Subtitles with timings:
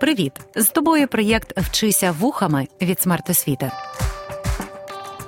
[0.00, 0.32] Привіт!
[0.56, 3.70] З тобою проєкт Вчися вухами від смертосвіти.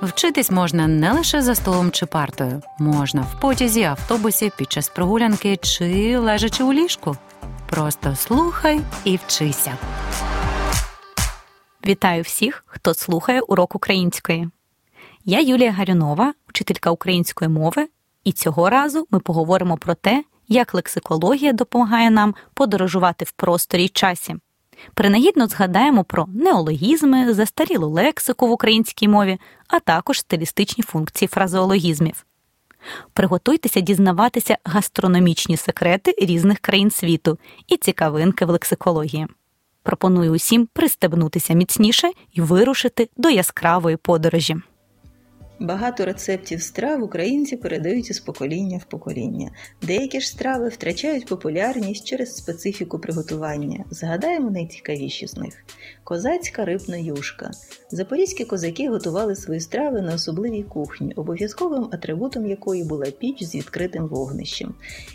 [0.01, 5.57] Вчитись можна не лише за столом чи партою, можна в потязі, автобусі, під час прогулянки
[5.57, 7.17] чи лежачи у ліжку.
[7.69, 9.77] Просто слухай і вчися.
[11.87, 14.49] Вітаю всіх, хто слухає урок української.
[15.25, 17.87] Я Юлія Гарюнова, вчителька української мови,
[18.23, 23.89] і цього разу ми поговоримо про те, як лексикологія допомагає нам подорожувати в просторі й
[23.89, 24.35] часі.
[24.93, 32.25] Принагідно згадаємо про неологізми, застарілу лексику в українській мові, а також стилістичні функції фразеологізмів.
[33.13, 39.27] Приготуйтеся дізнаватися гастрономічні секрети різних країн світу і цікавинки в лексикології.
[39.83, 44.57] Пропоную усім пристебнутися міцніше і вирушити до яскравої подорожі.
[45.61, 49.51] Багато рецептів страв українці передають із покоління в покоління.
[49.81, 53.85] Деякі ж страви втрачають популярність через специфіку приготування.
[53.91, 55.63] Згадаємо найцікавіші з них:
[56.03, 57.51] козацька рибна юшка.
[57.91, 64.07] Запорізькі козаки готували свої страви на особливій кухні, обов'язковим атрибутом якої була піч з відкритим
[64.07, 64.73] вогнищем.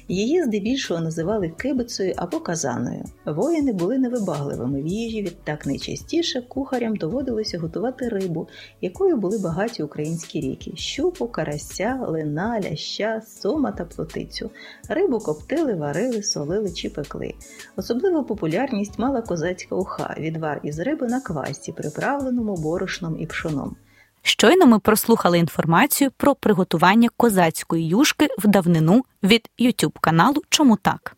[0.08, 3.04] Її здебільшого називали кибицею або казаною.
[3.24, 8.48] Воїни були невибагливими в їжі, відтак найчастіше кухарям доводилося готувати рибу,
[8.80, 14.50] якою були багаті українські великі ріки щупу, карася, лина, ляща, сома та плотицю.
[14.88, 17.34] Рибу коптили, варили, солили чи пекли.
[17.76, 23.76] Особливу популярність мала козацька уха, відвар із риби на квасті, приправленому борошном і пшоном.
[24.22, 31.16] Щойно ми прослухали інформацію про приготування козацької юшки в давнину від YouTube каналу Чому так?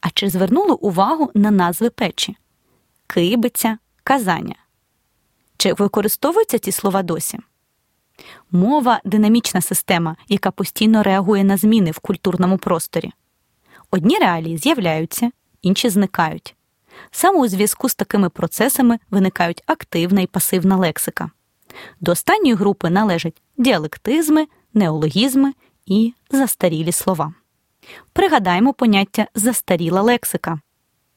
[0.00, 2.36] А чи звернули увагу на назви печі?
[3.06, 4.54] Кибиця, казання.
[5.56, 7.38] Чи використовуються ці слова досі?
[8.50, 13.12] Мова динамічна система, яка постійно реагує на зміни в культурному просторі.
[13.90, 15.30] Одні реалії з'являються,
[15.62, 16.56] інші зникають.
[17.10, 21.30] Саме у зв'язку з такими процесами виникають активна і пасивна лексика.
[22.00, 25.52] До останньої групи належать діалектизми, неологізми
[25.86, 27.34] і застарілі слова.
[28.12, 30.60] Пригадаємо поняття застаріла лексика.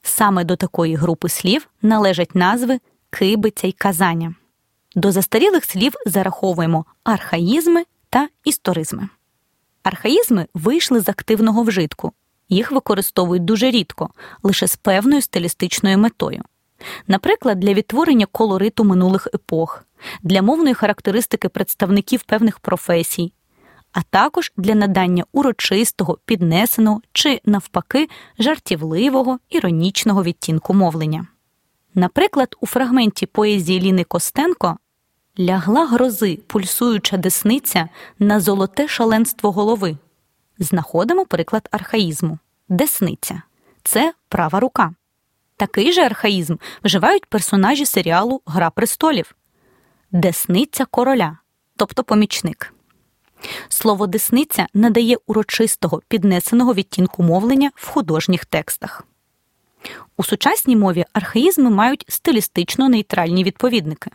[0.02, 2.80] Саме до такої групи слів належать назви
[3.10, 4.36] кибиця й казання.
[4.96, 9.10] До застарілих слів зараховуємо архаїзми та історизми.
[9.84, 12.14] Архаїзми вийшли з активного вжитку.
[12.50, 14.10] Їх використовують дуже рідко,
[14.44, 16.44] лише з певною стилістичною метою.
[17.08, 19.86] Наприклад, для відтворення колориту минулих епох,
[20.24, 23.34] для мовної характеристики представників певних професій,
[23.92, 31.28] а також для надання урочистого, піднесеного чи, навпаки, жартівливого, іронічного відтінку мовлення.
[31.96, 34.78] Наприклад, у фрагменті поезії Ліни Костенко
[35.40, 37.90] лягла грози, пульсуюча десниця
[38.20, 39.98] на золоте шаленство голови.
[40.60, 42.40] Знаходимо приклад архаїзму
[42.70, 43.42] десниця
[43.84, 44.94] це права рука.
[45.58, 49.36] Такий же архаїзм вживають персонажі серіалу Гра престолів
[50.12, 51.38] Десниця короля,
[51.76, 52.74] тобто помічник.
[53.70, 59.04] Слово десниця надає урочистого піднесеного відтінку мовлення в художніх текстах.
[60.18, 64.12] У сучасній мові архаїзми мають стилістично нейтральні відповідники.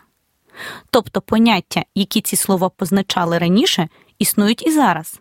[0.91, 3.89] Тобто поняття, які ці слова позначали раніше,
[4.19, 5.21] існують і зараз,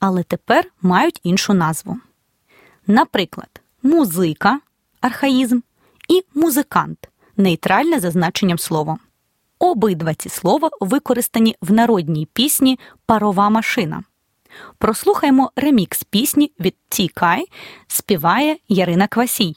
[0.00, 1.98] але тепер мають іншу назву.
[2.86, 4.60] Наприклад, музика
[5.00, 5.60] архаїзм
[6.08, 8.98] і музикант нейтральне за значенням слова.
[9.58, 14.04] Обидва ці слова використані в народній пісні Парова машина.
[14.78, 17.46] Прослухаймо ремікс пісні від Тікай
[17.86, 19.56] співає Ярина Квасій.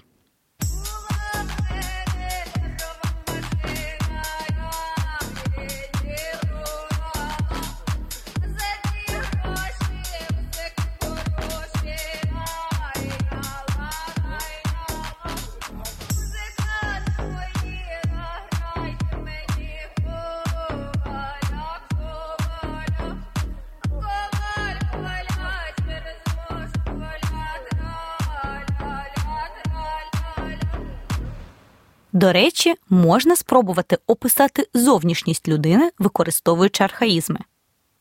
[32.17, 37.39] До речі, можна спробувати описати зовнішність людини, використовуючи архаїзми.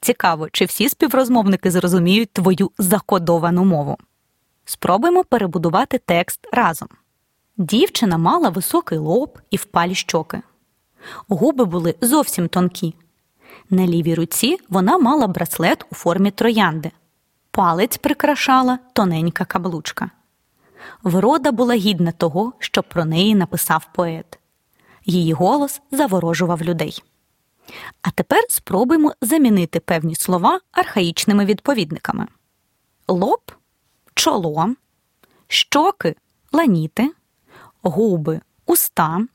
[0.01, 3.97] Цікаво, чи всі співрозмовники зрозуміють твою закодовану мову.
[4.65, 6.89] Спробуємо перебудувати текст разом.
[7.57, 10.43] Дівчина мала високий лоб і впалі щоки.
[11.29, 12.95] Губи були зовсім тонкі.
[13.71, 16.91] На лівій руці вона мала браслет у формі троянди.
[17.51, 20.11] Палець прикрашала тоненька каблучка.
[21.03, 24.39] Врода була гідна того, що про неї написав поет.
[25.05, 27.03] Її голос заворожував людей.
[28.03, 32.27] А тепер спробуємо замінити певні слова архаїчними відповідниками:
[33.09, 33.53] лоб
[34.15, 34.75] чоло,
[35.49, 36.15] щоки
[36.53, 37.13] ланіти,
[37.83, 39.27] губи уста,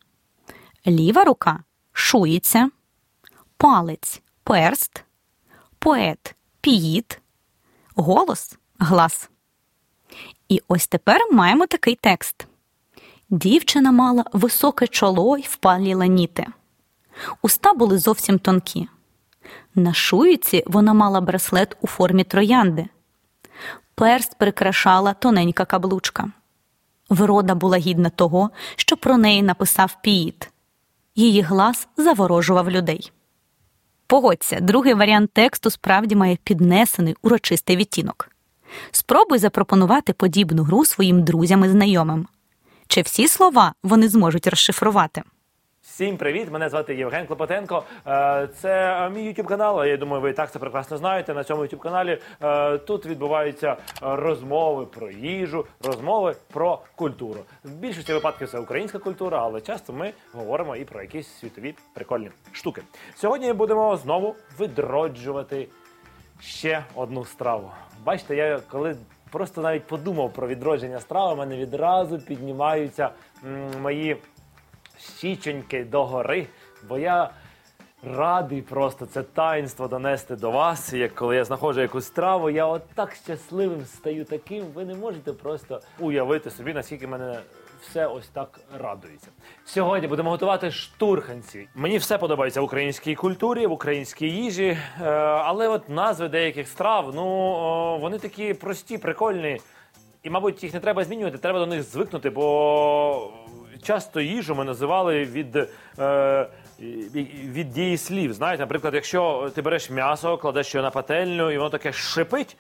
[0.88, 1.64] ліва рука
[1.94, 2.70] шується,
[3.58, 5.04] палець перст,
[5.80, 7.22] поет піїт,
[7.96, 9.30] голос глас.
[10.52, 12.48] І ось тепер маємо такий текст.
[13.30, 16.48] Дівчина мала високе чоло й впалі ланіти.
[17.42, 18.88] Уста були зовсім тонкі.
[19.76, 22.88] На шуїці вона мала браслет у формі троянди.
[23.96, 26.32] Перст прикрашала тоненька каблучка.
[27.10, 30.52] Врода була гідна того, що про неї написав Піїт.
[31.16, 33.12] Її глас заворожував людей.
[34.08, 38.31] Погодься, другий варіант тексту справді має піднесений урочистий відтінок.
[38.92, 42.28] Спробуй запропонувати подібну гру своїм друзям і знайомим.
[42.88, 45.22] Чи всі слова вони зможуть розшифрувати?
[45.84, 46.52] Всім привіт!
[46.52, 47.84] Мене звати Євген Клопотенко.
[48.08, 49.86] Е, Це мій YouTube канал.
[49.86, 51.34] Я думаю, ви і так це прекрасно знаєте.
[51.34, 57.40] На цьому YouTube каналі е, тут відбуваються розмови про їжу, розмови про культуру.
[57.64, 62.30] В більшості випадків це українська культура, але часто ми говоримо і про якісь світові прикольні
[62.52, 62.82] штуки.
[63.16, 65.68] Сьогодні будемо знову видроджувати
[66.40, 67.72] ще одну страву.
[68.06, 68.96] Бачите, я коли
[69.32, 73.10] просто навіть подумав про відродження страви, у мене відразу піднімаються
[73.46, 74.18] м, мої
[75.00, 76.48] щіченьки догори,
[76.90, 77.30] бо я
[78.04, 80.94] радий просто це таїнство донести до вас.
[80.94, 84.66] Як коли я знаходжу якусь страву, я от так щасливим стаю таким.
[84.66, 87.40] Ви не можете просто уявити собі, наскільки мене.
[87.82, 89.28] Все ось так радується.
[89.66, 91.68] Сьогодні будемо готувати штурханці.
[91.76, 97.12] Мені все подобається в українській культурі, в українській їжі, е, але от назви деяких страв,
[97.16, 97.24] ну
[98.02, 99.62] вони такі прості, прикольні.
[100.24, 103.32] І, мабуть, їх не треба змінювати, треба до них звикнути, бо
[103.84, 105.68] часто їжу ми називали від,
[106.00, 106.48] е,
[107.52, 108.34] від дії слів.
[108.34, 112.58] Знаєте, наприклад, якщо ти береш м'ясо, кладеш його на пательню і воно таке шипить.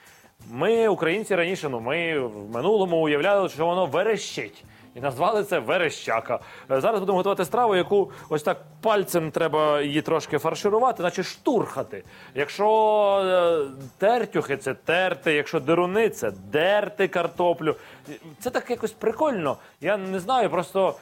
[0.49, 4.63] Ми, українці, раніше, ну ми в минулому уявляли, що воно верещить.
[4.95, 6.39] І назвали це верещака.
[6.71, 12.03] Е, Зараз будемо готувати страву, яку ось так пальцем треба її трошки фарширувати, наче штурхати.
[12.35, 12.67] Якщо
[13.25, 17.75] е, тертюхи, це терти, якщо деруни, це дерти картоплю.
[18.39, 19.57] Це так якось прикольно.
[19.81, 20.49] Я не знаю.
[20.49, 20.95] Просто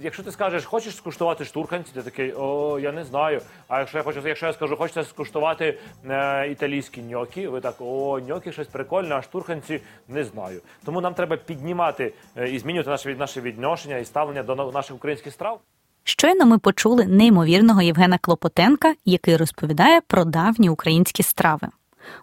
[0.00, 3.40] якщо ти скажеш, хочеш скуштувати штурханці, ти такий, о, я не знаю.
[3.68, 5.78] А якщо я хочу, якщо я скажу, хочете скуштувати
[6.08, 10.60] е, італійські ньокі, ви так, о, ньокі щось прикольне, а штурханці не знаю.
[10.84, 15.32] Тому нам треба піднімати е, і змінювати наше, наше відношення і ставлення до наших українських
[15.32, 15.60] страв.
[16.04, 21.68] Щойно ми почули неймовірного Євгена Клопотенка, який розповідає про давні українські страви.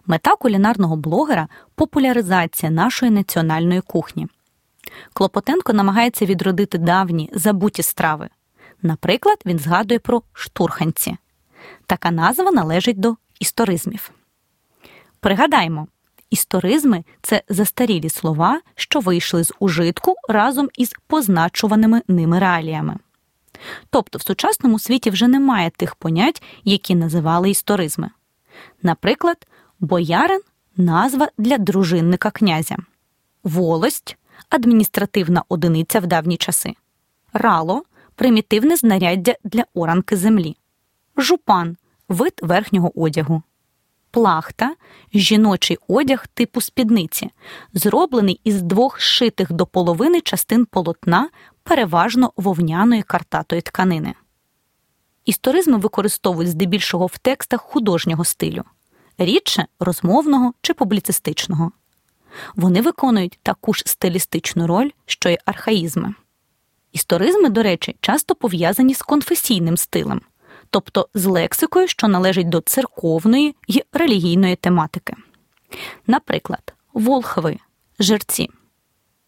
[0.06, 4.26] Мета кулінарного блогера популяризація нашої національної кухні.
[5.12, 8.28] Клопотенко намагається відродити давні забуті страви.
[8.82, 11.16] Наприклад, він згадує про штурханці.
[11.86, 14.10] Така назва належить до історизмів.
[15.20, 15.86] Пригадаймо,
[16.30, 22.96] історизми це застарілі слова, що вийшли з ужитку разом із позначуваними ними реаліями.
[23.90, 28.10] Тобто в сучасному світі вже немає тих понять, які називали історизми.
[28.82, 29.46] Наприклад,
[29.80, 30.40] боярин
[30.76, 32.76] назва для дружинника князя,
[33.44, 34.16] волость
[34.48, 36.74] адміністративна одиниця в давні часи,
[37.32, 37.82] рало
[38.14, 40.56] примітивне знаряддя для оранки землі,
[41.16, 41.76] жупан
[42.08, 43.42] вид верхнього одягу,
[44.18, 44.74] плахта
[45.14, 47.30] жіночий одяг типу спідниці,
[47.72, 51.28] зроблений із двох шитих до половини частин полотна,
[51.62, 54.14] переважно вовняної картатої тканини.
[55.24, 58.64] Історизми використовують здебільшого в текстах художнього стилю,
[59.18, 61.72] рідше розмовного чи публіцистичного.
[62.56, 66.14] Вони виконують таку ж стилістичну роль, що й архаїзми.
[66.92, 70.20] Історизми, до речі, часто пов'язані з конфесійним стилем,
[70.70, 75.14] тобто з лексикою, що належить до церковної й релігійної тематики.
[76.06, 77.58] Наприклад, волхви,
[77.98, 78.50] жерці,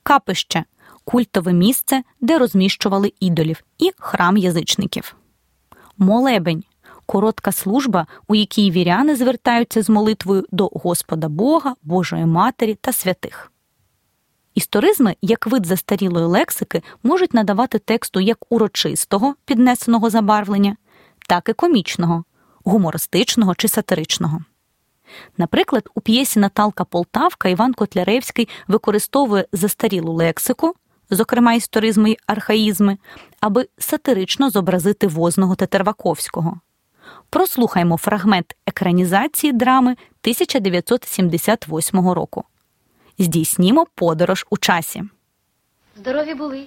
[0.03, 0.65] капище
[1.05, 5.17] культове місце, де розміщували ідолів, і храм язичників,
[5.99, 6.65] молебень
[7.07, 13.53] коротка служба, у якій віряни звертаються з молитвою до Господа Бога, Божої Матері та святих.
[14.55, 20.77] Історизми, як вид застарілої лексики, можуть надавати тексту як урочистого піднесеного забарвлення,
[21.31, 22.25] так і комічного,
[22.65, 24.41] гумористичного чи сатиричного.
[25.39, 30.75] Наприклад, у п'єсі Наталка Полтавка Іван Котляревський використовує застарілу лексику,
[31.11, 32.99] зокрема історизми й архаїзми,
[33.41, 36.61] аби сатирично зобразити возного Тетерваковського.
[37.31, 42.45] Прослухаймо фрагмент екранізації драми 1978 року.
[43.19, 45.03] Здійснімо подорож у часі.
[45.97, 46.67] Здорові були.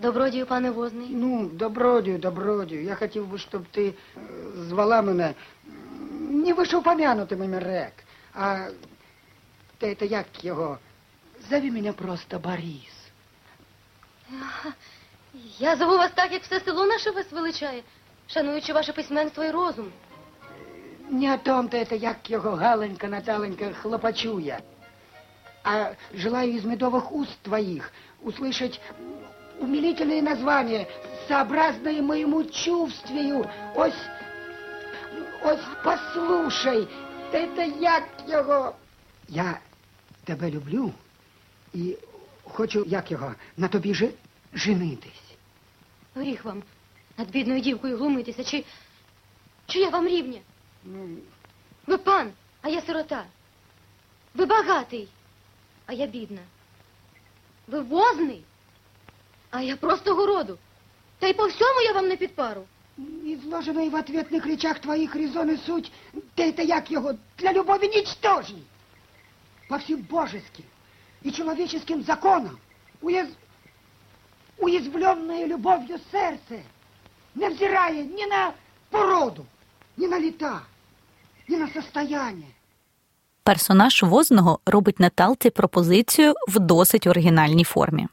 [0.00, 1.08] Добродію, пане возний.
[1.10, 2.82] Ну, добродію, добродію.
[2.82, 4.20] Я хотів би, щоб ти е,
[4.68, 5.34] звала мене
[5.66, 7.92] м, не вишеупомянутим ім'я Рек,
[8.34, 8.68] а
[9.78, 10.78] те, те як його.
[11.50, 12.94] Зови мене просто Борис.
[15.58, 17.82] Я зову вас так, як все село наше вас величає,
[18.26, 19.92] шануючи ваше письменство і розум.
[21.10, 24.60] Не о том-то это, як його Галенька, Наталенька хлопочуя.
[25.64, 28.80] А желаю из медовых уст твоих услышать
[29.60, 30.88] умилительные названия,
[31.28, 33.48] сообразные моему чувствию.
[33.74, 33.94] Ось,
[35.42, 36.88] ось послушай,
[37.32, 38.74] это як його.
[39.28, 39.60] Я
[40.24, 40.92] тебе люблю
[41.74, 41.96] і
[42.44, 44.10] хочу, як його, на тобі же
[44.52, 45.22] женитись.
[46.14, 46.62] Гріх вам
[47.18, 48.64] над бідною дівкою глумитися, чи,
[49.66, 50.40] чи я вам рівня?
[50.84, 51.08] Ну,
[51.86, 53.24] Ви пан, а я сирота.
[54.34, 55.08] Ви багатий,
[55.86, 56.40] а я бідна.
[57.66, 58.44] Ви возний,
[59.52, 60.58] а я просто городу.
[61.18, 62.66] Та й по всьому я вам не підпару.
[63.24, 65.92] Изложенные в ответных речах твоих резоны суть,
[66.36, 68.64] да это як его, для любови ничтожней.
[69.68, 70.64] По всем божеским
[71.22, 72.58] и человеческим законам
[73.00, 73.28] уяз...
[74.58, 76.62] уязвленное любовью сердце,
[77.34, 78.54] невзирая ни на
[78.90, 79.46] породу,
[79.96, 80.62] ни на лета,
[81.48, 82.54] ни на состояние.
[83.44, 88.08] Персонаж возного робить Наталці пропозицію в досить оригінальній формі.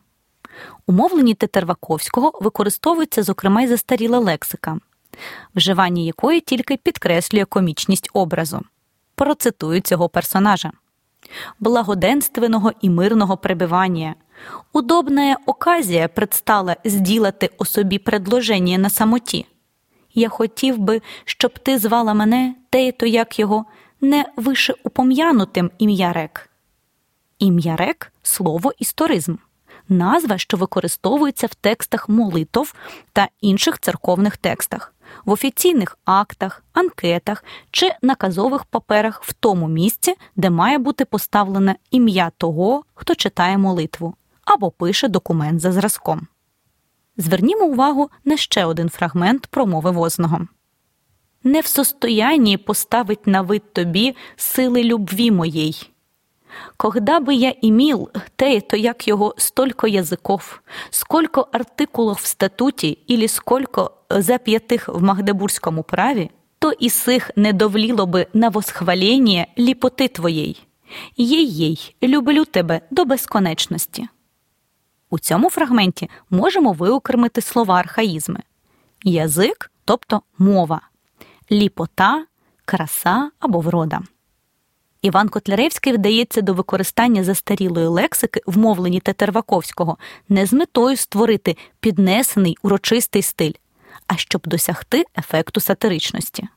[0.87, 4.79] У Тетерваковського використовується, зокрема, й застаріла лексика,
[5.55, 8.61] вживання якої тільки підкреслює комічність образу.
[9.14, 10.73] Процитую цього персонажа.
[11.61, 14.14] Благоденственного і мирного пребывания.
[14.73, 19.47] Удобная оказія предстала зділати о собі предложення на самоті.
[20.14, 23.64] Я хотів би, щоб ти звала мене, те то як його,
[24.00, 26.50] не вище упом'янутим ім'я рек.
[27.38, 29.37] Ім'я рек слово історизм,
[29.91, 32.75] назва, що використовується в текстах молитов
[33.13, 34.95] та інших церковних текстах,
[35.25, 42.31] в офіційних актах, анкетах чи наказових паперах в тому місці, де має бути поставлене ім'я
[42.39, 46.27] того, хто читає молитву або пише документ за зразком.
[47.17, 50.47] Звернімо увагу на ще один фрагмент промови возного.
[51.45, 55.90] Не в состоянии поставить на вид тобі сили любві моєї.
[56.76, 63.28] Когда бы я имел, те, то як його столько язиков, сколько артикулов в статуті или
[63.28, 70.57] сколько зап'ятих в Магдебурзькому праві, то і сих не довліло би на восхвалення ліпоти твоєї.
[71.16, 74.09] Єй-єй, люблю тебе до безконечності.
[75.11, 78.40] У цьому фрагменті можемо виокремити слова архаїзми
[79.04, 80.80] язик, тобто мова,
[81.50, 82.26] ліпота,
[82.64, 84.00] краса або врода.
[85.02, 92.57] Іван Котляревський вдається до використання застарілої лексики в мовленні Тетерваковського не з метою створити піднесений
[92.62, 93.52] урочистий стиль,
[94.07, 96.49] а щоб досягти ефекту сатиричності.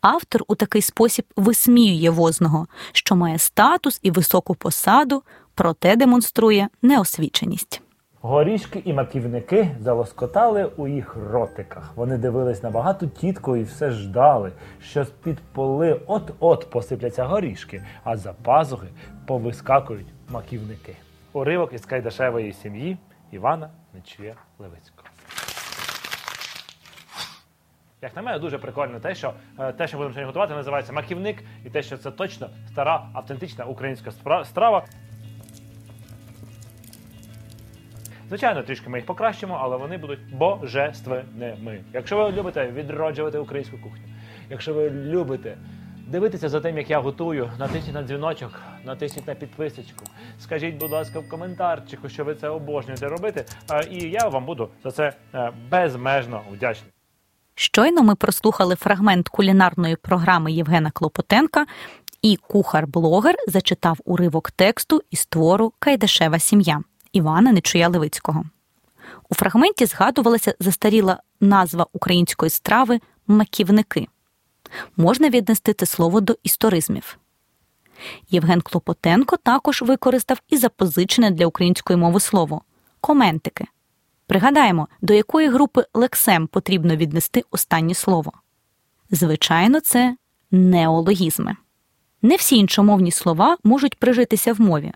[0.00, 5.22] Автор у такий спосіб висміює возного, що має статус і високу посаду,
[5.54, 7.82] проте демонструє неосвіченість.
[8.26, 11.92] Горішки і маківники залоскотали у їх ротиках.
[11.96, 14.52] Вони дивились на багату тітку і все ждали,
[14.82, 18.86] що з-під поли от-от посипляться горішки, а за пазухи
[19.26, 20.96] повискакують маківники.
[21.32, 22.98] Уривок із Кайдашевої сім'ї
[23.30, 25.08] Івана Нечуя Левицького.
[28.02, 31.42] Як на мене, дуже прикольно те, що е, те, що будемо сьогодні готувати, називається маківник,
[31.64, 34.10] і те, що це точно стара автентична українська
[34.44, 34.84] страва.
[38.28, 41.84] Звичайно, трішки ми їх покращимо, але вони будуть божественними.
[41.92, 44.02] Якщо ви любите відроджувати українську кухню,
[44.50, 45.56] якщо ви любите
[46.06, 50.04] дивитися за тим, як я готую, натисніть на дзвіночок, натисніть на підписочку.
[50.40, 53.44] Скажіть, будь ласка, в коментарчику, що ви це обожнюєте робити.
[53.90, 56.92] І я вам буду за це е, безмежно вдячний.
[57.54, 61.66] Щойно ми прослухали фрагмент кулінарної програми Євгена Клопотенка,
[62.22, 66.80] і кухар-блогер зачитав уривок тексту із твору Кайдашева сім'я
[67.16, 68.44] Івана Нечуя Левицького.
[69.28, 74.08] У фрагменті згадувалася застаріла назва української страви маківники.
[74.96, 77.18] Можна віднести це слово до історизмів.
[78.30, 82.62] Євген Клопотенко також використав і запозичене для української мови слово
[83.00, 83.64] коментики.
[84.26, 88.32] Пригадаємо, до якої групи лексем потрібно віднести останнє слово.
[89.10, 90.16] Звичайно, це
[90.50, 91.56] неологізми.
[92.22, 94.92] Не всі іншомовні слова можуть прижитися в мові.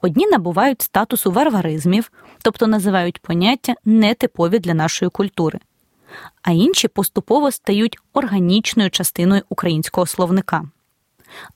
[0.00, 5.58] Одні набувають статусу варваризмів, тобто називають поняття нетипові для нашої культури,
[6.42, 10.64] а інші поступово стають органічною частиною українського словника.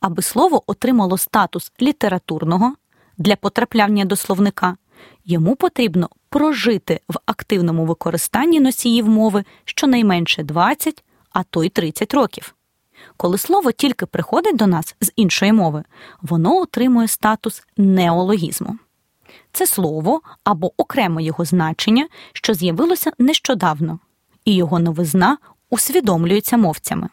[0.01, 2.75] Аби слово отримало статус літературного
[3.19, 4.77] для потрапляння до словника,
[5.25, 12.55] йому потрібно прожити в активному використанні носіїв мови щонайменше 20, а то й 30 років.
[13.17, 15.85] Коли слово тільки приходить до нас з іншої мови,
[16.23, 18.79] воно отримує статус неологізму.
[19.53, 23.99] це слово або окремо його значення, що з'явилося нещодавно,
[24.45, 25.39] і його новизна
[25.71, 27.09] усвідомлюється мовцями.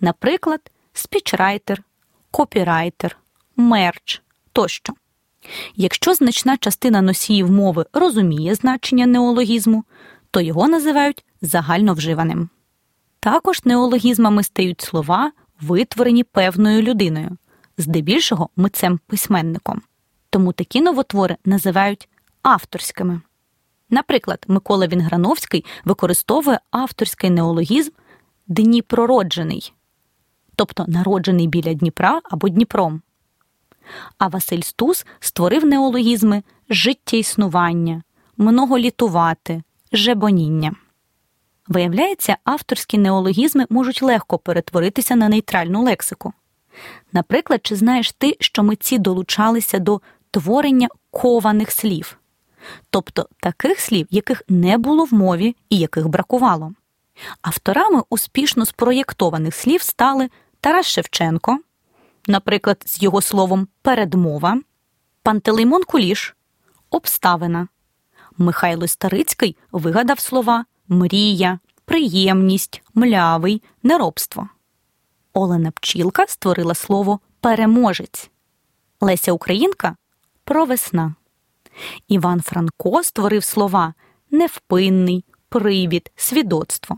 [0.00, 0.60] Наприклад,
[0.92, 1.82] спічрайтер,
[2.30, 3.16] копірайтер,
[3.56, 4.22] мерч
[4.52, 4.92] тощо.
[5.76, 9.84] Якщо значна частина носіїв мови розуміє значення неологізму,
[10.30, 12.48] то його називають загальновживаним.
[13.22, 17.36] Також неологізмами стають слова, витворені певною людиною,
[17.78, 19.82] здебільшого митцем письменником.
[20.30, 22.08] Тому такі новотвори називають
[22.42, 23.20] авторськими.
[23.90, 27.90] Наприклад, Микола Вінграновський використовує авторський неологізм
[28.46, 29.72] Дніпророджений,
[30.56, 33.02] тобто народжений біля Дніпра або Дніпром.
[34.18, 38.02] А Василь Стус створив неологізми життєіснування,
[38.36, 39.62] многолітувати,
[39.92, 40.74] жебоніння.
[41.72, 46.32] Виявляється, авторські неологізми можуть легко перетворитися на нейтральну лексику.
[47.12, 50.00] Наприклад, чи знаєш ти, що митці долучалися до
[50.30, 52.18] творення кованих слів,
[52.90, 56.72] тобто таких слів, яких не було в мові і яких бракувало.
[57.42, 60.28] Авторами успішно спроєктованих слів стали
[60.60, 61.58] Тарас Шевченко,
[62.26, 64.60] наприклад, з його словом передмова,
[65.22, 66.36] Пантелеймон Куліш,
[66.90, 67.68] обставина.
[68.38, 74.48] Михайло Старицький вигадав слова мрія, приємність, млявий, неробство.
[75.32, 78.30] Олена Пчілка створила слово переможець.
[79.00, 79.96] Леся Українка
[80.44, 81.14] провесна.
[82.08, 83.94] Іван Франко створив слова
[84.30, 86.96] невпинний, привід, свідоцтво.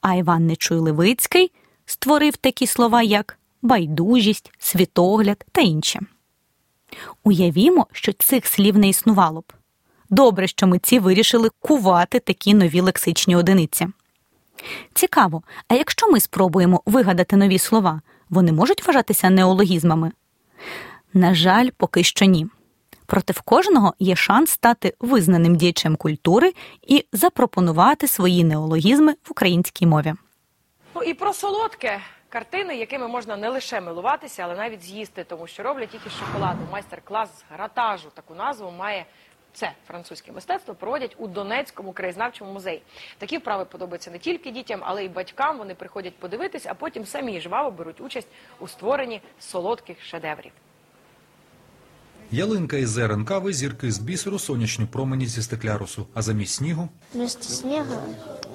[0.00, 1.52] А Іван Нечуй Левицький
[1.86, 6.00] створив такі слова, як байдужість, світогляд та інше.
[7.24, 9.52] Уявімо, що цих слів не існувало б.
[10.12, 13.88] Добре, що митці вирішили кувати такі нові лексичні одиниці.
[14.94, 18.00] Цікаво, а якщо ми спробуємо вигадати нові слова,
[18.30, 20.12] вони можуть вважатися неологізмами?
[21.14, 22.46] На жаль, поки що ні.
[23.06, 26.52] Проте в кожного є шанс стати визнаним діячем культури
[26.86, 30.14] і запропонувати свої неологізми в українській мові.
[30.94, 35.62] Ну і про солодке картини, якими можна не лише милуватися, але навіть з'їсти, тому що
[35.62, 36.60] роблять тільки з шоколаду.
[36.72, 38.08] Майстер-клас з гратажу.
[38.14, 39.06] Таку назву має
[39.53, 42.81] це французьке мистецтво проводять у Донецькому краєзнавчому музеї.
[43.17, 45.57] Такі вправи подобаються не тільки дітям, але й батькам.
[45.57, 48.27] Вони приходять подивитись, а потім самі жваво беруть участь
[48.59, 50.51] у створенні солодких шедеврів.
[52.31, 57.43] Ялинка із зерен кави, зірки з бісеру, сонячні промені зі стеклярусу, а замість снігу Вместо
[57.43, 58.01] снега,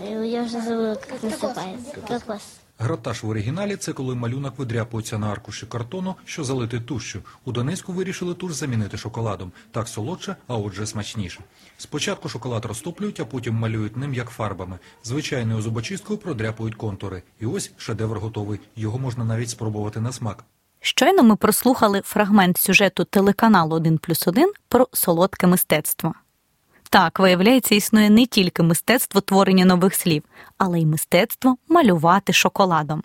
[0.03, 2.01] э, я уже забыла, как называется.
[2.09, 2.43] Кокос.
[2.80, 7.20] Гратаж в оригіналі це коли малюнок видряпується на аркуші картону, що залитий тушшю.
[7.46, 9.52] У Донецьку вирішили туш замінити шоколадом.
[9.72, 11.40] Так солодше, а отже смачніше.
[11.78, 14.80] Спочатку шоколад розтоплюють, а потім малюють ним як фарбами.
[15.04, 17.24] Звичайною зубочисткою продряпують контури.
[17.40, 18.60] І ось шедевр готовий.
[18.76, 20.44] Його можна навіть спробувати на смак.
[20.82, 26.14] Щойно ми прослухали фрагмент сюжету телеканалу 1 плюс 1 про солодке мистецтво.
[26.90, 30.24] Так, виявляється, існує не тільки мистецтво творення нових слів,
[30.58, 33.04] але й мистецтво малювати шоколадом.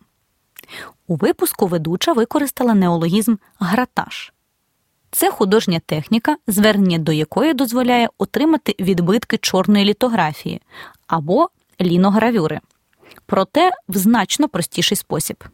[1.07, 4.33] У випуску ведуча використала неологізм гратаж.
[5.11, 10.63] Це художня техніка, звернення до якої дозволяє отримати відбитки чорної літографії
[11.07, 12.61] або ліногравюри,
[13.27, 15.45] проте в значно простіший спосіб.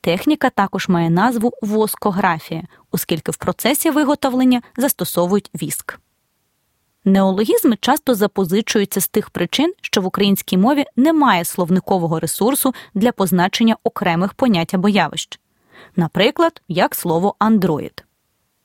[0.00, 5.98] Техніка також має назву воскографія, оскільки в процесі виготовлення застосовують віск.
[7.04, 13.76] Неологізми часто запозичуються з тих причин, що в українській мові немає словникового ресурсу для позначення
[13.84, 15.40] окремих понять або явищ,
[15.96, 18.04] наприклад, як слово андроїд.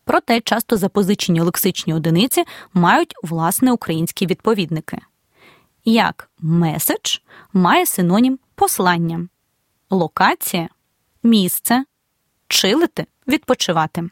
[0.05, 2.43] Проте часто запозичені лексичні одиниці
[2.73, 4.97] мають власне українські відповідники.
[5.85, 7.17] Як меседж
[7.53, 9.27] має синонім послання,
[9.89, 10.69] локація
[11.23, 11.85] місце,
[12.47, 14.09] чилити, відпочивати.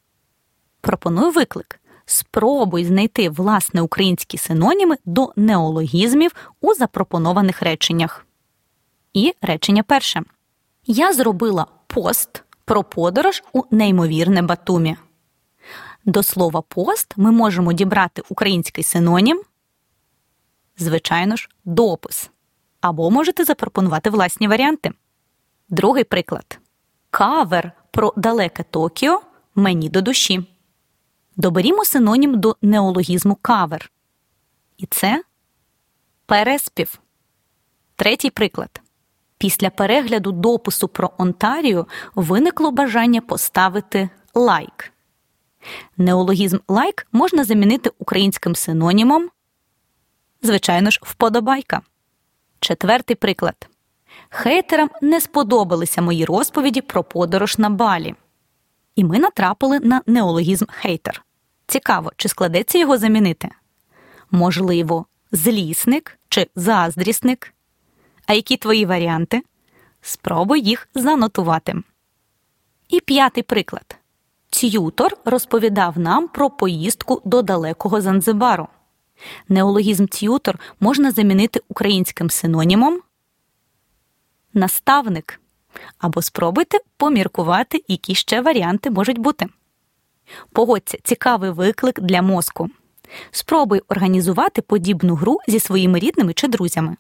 [0.82, 1.80] Пропоную виклик.
[2.06, 8.26] Спробуй знайти власне українські синоніми до неологізмів у запропонованих реченнях.
[9.14, 10.22] І речення перше.
[10.86, 14.98] Я зробила пост про подорож у неймовірне Батумі.
[16.06, 19.42] До слова пост ми можемо дібрати український синонім,
[20.78, 22.30] звичайно ж, допис.
[22.82, 24.92] Або можете запропонувати власні варіанти.
[25.70, 26.60] Другий приклад.
[27.10, 29.22] Кавер про далеке Токіо
[29.56, 30.53] мені до душі.
[31.36, 33.92] Доберімо синонім до неологізму кавер.
[34.78, 35.24] І це
[36.26, 37.00] переспів.
[37.96, 38.82] Третій приклад.
[39.38, 44.94] Після перегляду допису про Онтаріо виникло бажання поставити лайк.
[45.98, 49.30] Неологізм лайк можна замінити українським синонімом.
[50.42, 51.82] Звичайно ж, вподобайка.
[52.60, 53.70] Четвертий приклад.
[54.30, 58.16] Хейтерам не сподобалися мої розповіді про подорож на балі.
[58.96, 61.26] І ми натрапили на неологізм хейтер.
[61.68, 63.50] Цікаво, чи складеться його замінити?
[64.32, 67.54] Можливо, злісник чи заздрісник?
[68.26, 69.42] А які твої варіанти?
[70.02, 71.76] Спробуй їх занотувати.
[72.90, 73.98] І п'ятий приклад.
[74.50, 78.68] Т'ютор розповідав нам про поїздку до далекого Занзибару.
[79.50, 83.02] Неологізм т'ютор можна замінити українським синонімом
[84.54, 85.40] наставник.
[85.98, 89.46] Або спробуйте поміркувати, які ще варіанти можуть бути.
[90.52, 92.70] Погодься, цікавий виклик для мозку.
[93.32, 96.96] Спробуй організувати подібну гру зі своїми рідними чи друзями.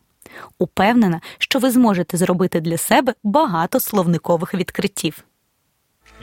[0.59, 5.23] Упевнена, що ви зможете зробити для себе багато словникових відкриттів.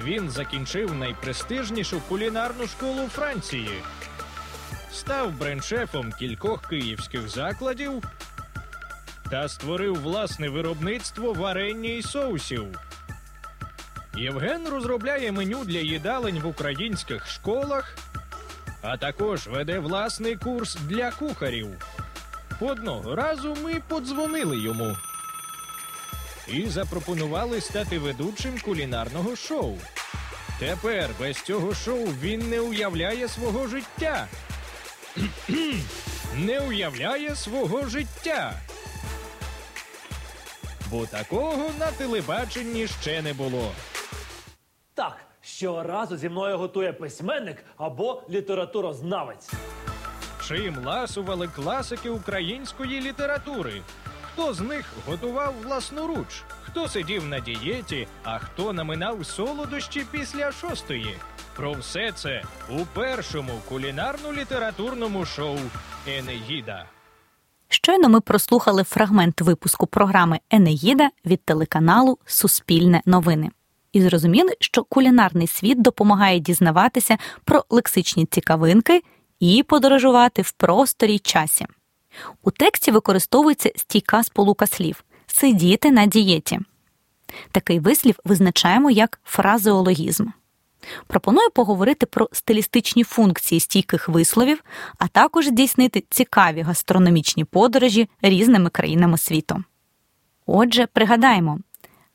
[0.05, 3.71] Він закінчив найпрестижнішу кулінарну школу Франції,
[4.93, 8.03] став брендшефом кількох київських закладів
[9.31, 12.67] та створив власне виробництво варення і соусів.
[14.17, 17.97] Євген розробляє меню для їдалень в українських школах,
[18.83, 21.69] а також веде власний курс для кухарів.
[22.61, 24.97] Одного разу ми подзвонили йому
[26.49, 29.79] і запропонували стати ведучим кулінарного шоу.
[30.59, 34.29] Тепер без цього шоу він не уявляє свого життя.
[36.37, 38.61] не уявляє свого життя.
[40.91, 43.73] Бо такого на телебаченні ще не було.
[44.95, 49.51] Так, щоразу зі мною готує письменник або літературознавець.
[50.49, 53.83] Чим ласували класики української літератури?
[54.23, 56.43] Хто з них готував власноруч?
[56.63, 61.15] Хто сидів на дієті, а хто наминав солодощі після шостої?
[61.57, 65.59] Про все це у першому кулінарно-літературному шоу
[66.07, 66.87] Енеїда.
[67.83, 73.51] Щойно ми прослухали фрагмент випуску програми Енеїда від телеканалу Суспільне новини.
[73.93, 79.03] І зрозуміли, що кулінарний світ допомагає дізнаватися про лексичні цікавинки
[79.41, 81.67] і подорожувати в просторі часі.
[82.43, 86.61] У тексті використовується стійка сполука слів сидіти на дієті.
[87.53, 90.27] Такий вислів визначаємо як фразеологізм.
[91.07, 94.65] Пропоную поговорити про стилістичні функції стійких висловів,
[94.99, 99.65] а також здійснити цікаві гастрономічні подорожі різними країнами світу.
[100.47, 101.59] Отже, пригадаємо,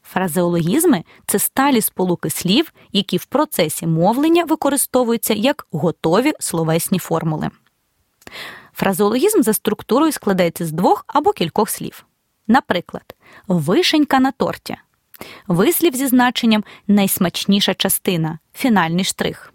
[0.04, 7.50] фразеологізми це сталі сполуки слів, які в процесі мовлення використовуються як готові словесні формули.
[8.74, 12.06] Фразеологізм за структурою складається з двох або кількох слів.
[12.48, 13.16] Наприклад,
[13.48, 14.78] вишенька на торті.
[15.48, 19.54] Вислів зі значенням найсмачніша частина, фінальний штрих.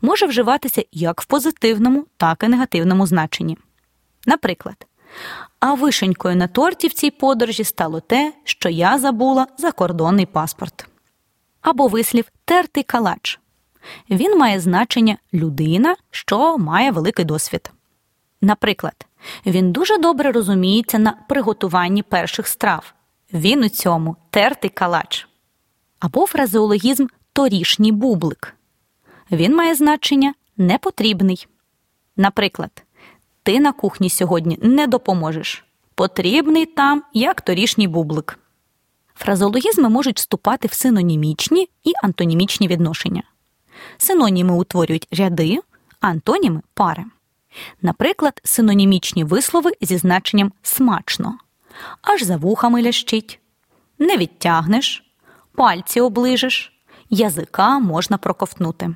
[0.00, 3.58] Може вживатися як в позитивному, так і негативному значенні.
[4.26, 4.86] Наприклад,
[5.60, 10.86] а вишенькою на торті в цій подорожі стало те, що я забула закордонний паспорт.
[11.60, 13.40] Або вислів тертий калач.
[14.10, 17.70] Він має значення людина, що має великий досвід.
[18.40, 19.06] Наприклад,
[19.46, 22.94] він дуже добре розуміється на приготуванні перших страв.
[23.32, 25.28] Він у цьому тертий калач.
[26.00, 28.54] Або фразеологізм торішній бублик.
[29.30, 31.46] Він має значення непотрібний.
[32.16, 32.82] Наприклад,
[33.42, 35.64] ти на кухні сьогодні не допоможеш.
[35.94, 38.38] Потрібний там, як торішній бублик.
[39.14, 43.22] Фразеологізми можуть вступати в синонімічні і антонімічні відношення.
[43.96, 45.58] Синоніми утворюють ряди,
[46.00, 47.04] антоніми пари.
[47.82, 51.38] Наприклад, синонімічні вислови зі значенням смачно,
[52.02, 53.40] аж за вухами лящить,
[53.98, 55.12] не відтягнеш,
[55.54, 56.72] пальці оближеш,
[57.10, 58.94] язика можна проковтнути.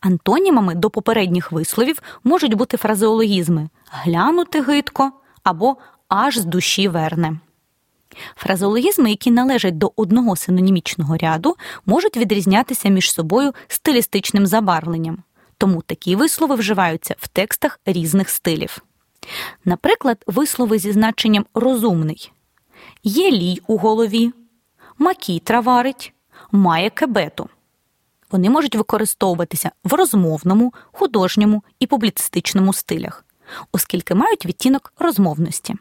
[0.00, 5.12] Антонімами до попередніх висловів можуть бути фразеологізми глянути гидко
[5.42, 5.76] або
[6.08, 7.40] аж з душі верне.
[8.36, 15.22] Фразеологізми, які належать до одного синонімічного ряду, можуть відрізнятися між собою стилістичним забарвленням,
[15.58, 18.82] тому такі вислови вживаються в текстах різних стилів.
[19.64, 22.32] Наприклад, вислови зі значенням розумний
[23.02, 24.32] є лій у голові,
[24.98, 26.12] макітра варить,
[26.52, 27.48] має кебету.
[28.30, 33.24] Вони можуть використовуватися в розмовному, художньому і публіцистичному стилях,
[33.72, 35.74] оскільки мають відтінок розмовності.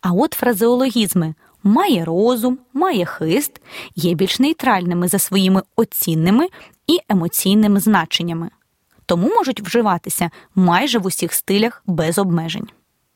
[0.00, 3.60] А от фразеологізми має розум, має хист
[3.96, 6.48] є більш нейтральними за своїми оцінними
[6.86, 8.50] і емоційними значеннями,
[9.08, 12.68] тому можуть вживатися майже в усіх стилях без обмежень.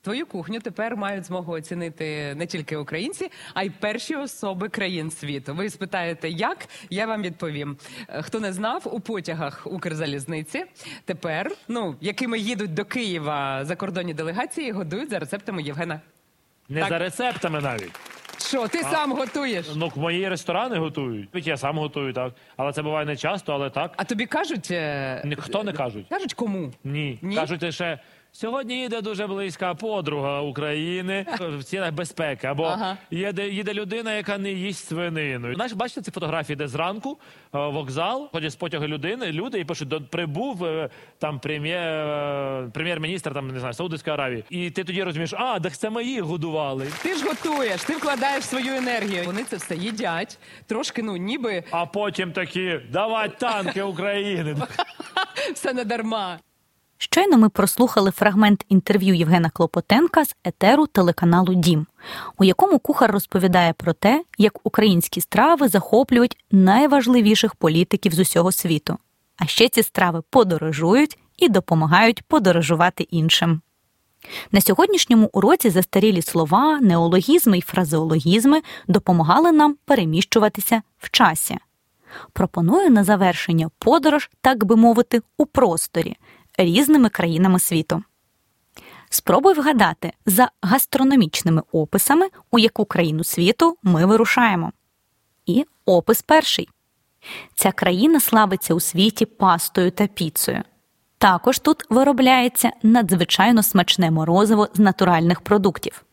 [0.03, 5.55] Твою кухню тепер мають змогу оцінити не тільки українці, а й перші особи країн світу.
[5.55, 6.59] Ви спитаєте, як
[6.91, 7.77] я вам відповім.
[8.21, 10.65] Хто не знав, у потягах Укрзалізниці
[11.05, 16.01] тепер, ну якими їдуть до Києва закордонні делегації, годують за рецептами Євгена.
[16.69, 16.89] Не Так.
[16.89, 17.93] за рецептами навіть.
[18.39, 19.67] Що, ти сам готуєш?
[19.77, 21.29] Ну, мої ресторани готують.
[21.47, 22.33] Я сам готую, так.
[22.57, 23.93] Але це буває не часто, але так.
[23.97, 24.69] А тобі кажуть.
[24.71, 26.07] е, Ніхто не кажуть.
[26.09, 26.71] Кажуть кому?
[26.85, 27.19] Ні.
[27.23, 27.37] Ні?
[27.37, 27.99] Кажуть лише.
[28.35, 31.27] Сьогодні їде дуже близька подруга України
[31.59, 32.47] в цілях безпеки.
[32.47, 32.97] Або Ага.
[33.11, 35.55] їде, їде людина, яка не їсть свинину.
[35.55, 37.19] Знаєш, бачите ці фотографії, де зранку
[37.55, 42.71] е, вокзал, ходять з потяги людини, люди і пишуть, «До- прибув е, там прем'єр, е,
[42.75, 44.45] прем'єр-міністр там не знаю, Саудовської Аравії.
[44.51, 46.87] І ти тоді розумієш, а так це мої годували.
[47.03, 49.23] Ти ж готуєш, ти вкладаєш свою енергію.
[49.27, 54.57] Вони це все їдять, трошки, ну ніби А потім такі давай танки України.
[55.55, 56.39] все не дарма.
[57.05, 61.87] Щойно ми прослухали фрагмент інтерв'ю Євгена Клопотенка з етеру телеканалу Дім,
[62.39, 68.99] у якому кухар розповідає про те, як українські страви захоплюють найважливіших політиків з усього світу.
[69.37, 73.61] А ще ці страви подорожують і допомагають подорожувати іншим.
[74.53, 81.59] На сьогоднішньому уроці застарілі слова, неологізми і фразеологізми допомагали нам переміщуватися в часі.
[82.33, 86.17] Пропоную на завершення подорож, так би мовити, у просторі
[86.59, 88.03] різними країнами світу.
[89.11, 94.73] Спробуй вгадати за гастрономічними описами, у яку країну світу ми вирушаємо.
[95.47, 96.69] І опис перший.
[97.55, 100.63] Ця країна славиться у світі пастою та піцею.
[101.19, 106.05] Також тут виробляється надзвичайно смачне морозиво з натуральних продуктів.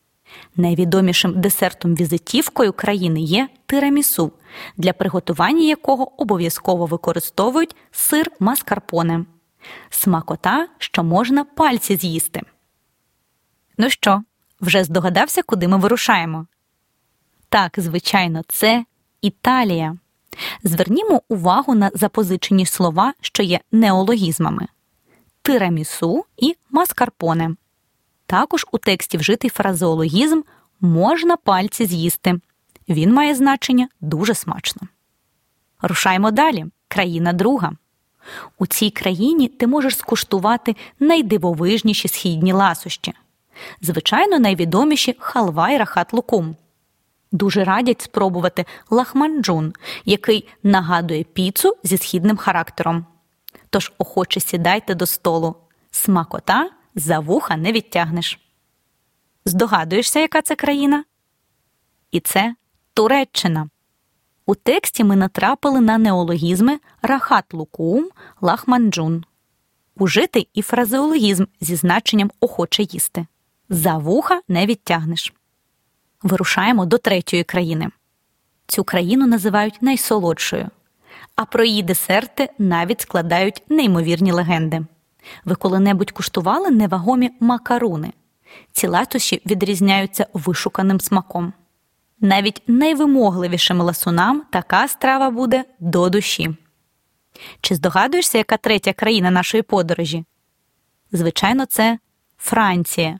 [0.56, 4.32] Найвідомішим десертом-візитівкою країни є тирамісу,
[4.76, 9.24] для приготування якого обов'язково використовують сир маскарпоне.
[9.90, 12.42] Смакота, що можна пальці з'їсти.
[13.78, 14.22] Ну що,
[14.60, 16.46] вже здогадався, куди ми вирушаємо?
[17.48, 18.84] Так, звичайно, це
[19.20, 19.96] Італія.
[20.64, 24.68] Звернімо увагу на запозичені слова, що є неологізмами
[25.42, 27.56] тирамісу і маскарпоне.
[28.26, 30.42] Також у тексті вжитий фразеологізм
[30.80, 32.40] можна пальці з'їсти.
[32.88, 34.82] Він має значення дуже смачно.
[35.82, 36.66] Рушаймо далі.
[36.88, 37.72] Країна друга.
[38.58, 43.12] У цій країні ти можеш скуштувати найдивовижніші східні ласощі.
[43.80, 46.56] Звичайно, найвідоміші халва і рахат лукум.
[47.32, 49.72] Дуже радять спробувати лахманджун,
[50.04, 53.06] який нагадує піцу зі східним характером.
[53.70, 55.54] Тож охоче сідайте до столу.
[55.90, 58.40] Смакота за вуха не відтягнеш.
[59.44, 61.04] Здогадуєшся, яка це країна?
[62.10, 62.54] І це
[62.94, 63.68] Туреччина.
[64.50, 68.08] У тексті ми натрапили на неологізми рахат лукум,
[68.40, 69.24] лахманджун.
[69.96, 73.26] Ужитий і фразеологізм зі значенням охоче їсти.
[73.68, 75.32] За вуха не відтягнеш.
[76.22, 77.88] Вирушаємо до третьої країни.
[78.66, 80.68] Цю країну називають найсолодшою,
[81.36, 84.82] а про її десерти навіть складають неймовірні легенди.
[85.44, 88.12] Ви коли-небудь куштували невагомі макаруни?
[88.72, 91.52] Ці латощі відрізняються вишуканим смаком.
[92.20, 96.56] Навіть найвимогливішим ласунам така страва буде до душі.
[97.60, 100.24] Чи здогадуєшся, яка третя країна нашої подорожі?
[101.12, 101.98] Звичайно, це
[102.38, 103.18] Франція.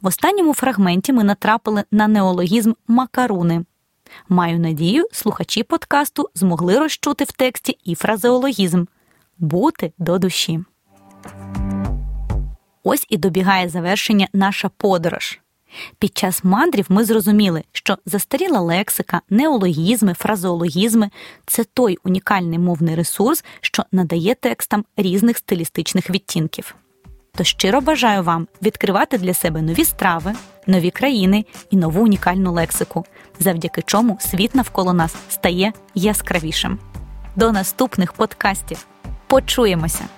[0.00, 3.64] В останньому фрагменті ми натрапили на неологізм макаруни.
[4.28, 8.84] Маю надію, слухачі подкасту змогли розчути в тексті і фразеологізм
[9.38, 10.60] бути до душі.
[12.82, 15.40] Ось і добігає завершення наша подорож.
[15.98, 21.10] Під час мандрів ми зрозуміли, що застаріла лексика, неологізми, фразеологізми
[21.46, 26.74] це той унікальний мовний ресурс, що надає текстам різних стилістичних відтінків.
[27.34, 30.34] То щиро бажаю вам відкривати для себе нові страви,
[30.66, 33.04] нові країни і нову унікальну лексику,
[33.40, 36.78] завдяки чому світ навколо нас стає яскравішим.
[37.36, 38.86] До наступних подкастів.
[39.26, 40.17] Почуємося!